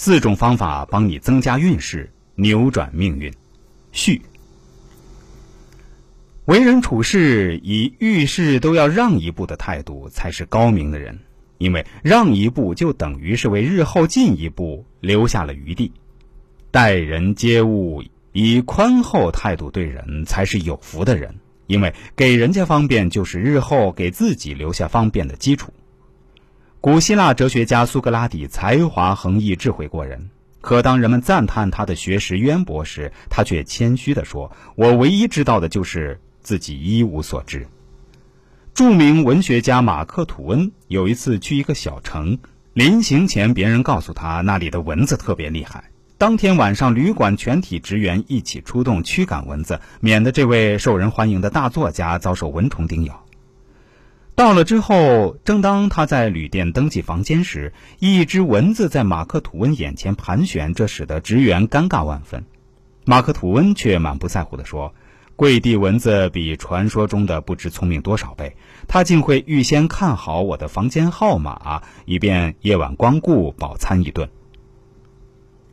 [0.00, 3.34] 四种方法帮你增加运势，扭转命运。
[3.90, 4.22] 序。
[6.44, 11.18] 为人处事以遇事都要让一步的态度，才是高明的人。
[11.58, 15.90] 因为让一步就等于是为日后进一步留下了余地。
[16.70, 21.34] 待人接物以宽厚态度对人，才是有福的人。
[21.66, 25.72] 因为给人家方便，就是日后给自己留下方便的基础。
[26.80, 30.30] 古希腊哲学家苏格拉底才华横溢，智慧过人。
[30.60, 37.66] 可当人们赞叹他的学识渊博时，他却谦虚地说：“我唯一知道的就是自己一无所知。”
[38.74, 42.38] 著名文学家马克·吐温有一次去一个小城，
[42.74, 45.82] 临行前，别人告诉他那里的蚊子特别厉害。
[46.16, 53.24] 当天晚上，旅馆全体职员一起出动驱赶蚊子，免得这位受人欢迎的大作家遭受蚊虫叮咬。
[54.38, 62.44] 到了之后，正当他在旅店登记房间时，一只蚊子在马克吐温眼前盘旋，这使得职员尴尬万分。
[63.04, 64.94] 马克吐温却满不在乎地说
[65.34, 68.54] ：“跪地蚊子比传说中的不知聪明多少倍，
[68.86, 74.28] 他竟会预先看好我的房间号码，以便夜晚光顾饱餐一顿。”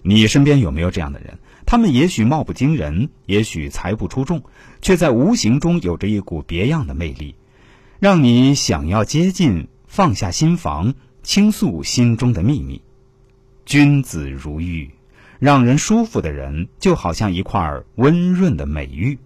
[0.02, 1.38] 你身边有没有这样的人？
[1.68, 4.42] 他们也许貌不惊人，也许才不出众，
[4.82, 7.36] 却在无形中有着一股别样的魅力。
[8.00, 10.94] 让你想要接近，放下心防，
[11.24, 12.82] 倾诉心中的秘密。
[13.66, 14.92] 君子如玉，
[15.40, 19.18] 让人舒服的人就好像一块温润的美玉。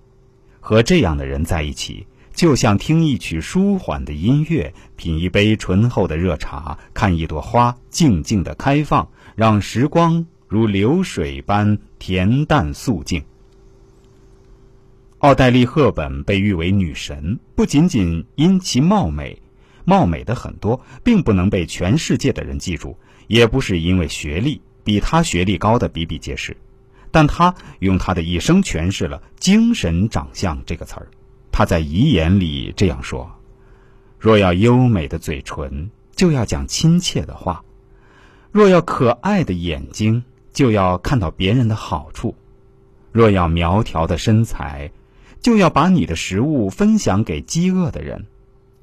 [0.59, 13.23] 和这样的人在一起，就像听一曲舒缓的音乐，品一杯醇厚的热茶，看一朵花静静的开放，让时光如流水般恬淡肃静。
[15.19, 19.41] 奥黛丽·赫本被誉为女神，不仅仅因其貌美，
[19.83, 22.95] 貌美的很多，并不能被全世界的人记住；
[23.27, 26.55] 也不是因为学历，比她学历高的比比皆是。
[27.11, 31.09] 但她用她的一生诠释了“精神长相”这个词儿。
[31.51, 33.29] 她在遗言里这样说
[34.17, 37.61] ：“若要优美的嘴唇，就要讲亲切的话；
[38.53, 42.33] 若要可爱的眼睛，就要看到别人的好处；
[43.11, 44.89] 若要苗条的身材。”
[45.42, 48.26] 就要把你的食物分享给饥饿的人。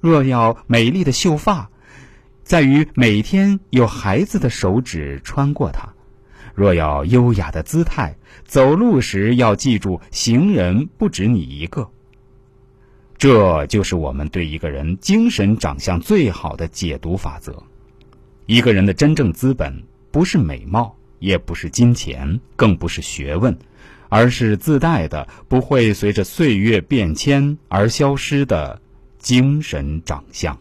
[0.01, 1.71] 若要美丽的秀发，
[2.43, 5.89] 在于每天有孩子的手指穿过它；
[6.55, 11.91] 若要优雅的姿态，走路时要记住行人不止你一个。
[13.19, 17.63] 这就是我们对一个人精神长相最好的解读法则。
[18.47, 23.57] 一个人的真正资本，不是美貌，也不是金钱，更不是学问。
[24.09, 28.81] 而是自带的，不会随着岁月变迁而消失的
[29.19, 30.59] 精神长相。